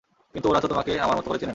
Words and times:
কিন্তু, 0.33 0.47
ওরা 0.51 0.59
তো 0.63 0.67
তোমাকে 0.73 0.91
আমার 1.05 1.15
মতো 1.17 1.27
করে 1.29 1.39
চেনে 1.39 1.47
না। 1.49 1.49